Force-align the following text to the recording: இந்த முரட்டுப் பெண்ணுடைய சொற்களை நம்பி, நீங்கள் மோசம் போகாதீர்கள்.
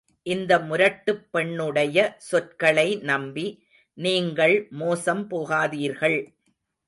இந்த 0.23 0.59
முரட்டுப் 0.59 1.31
பெண்ணுடைய 1.31 2.15
சொற்களை 2.17 2.95
நம்பி, 2.95 3.45
நீங்கள் 3.93 4.67
மோசம் 4.69 5.29
போகாதீர்கள். 5.29 6.19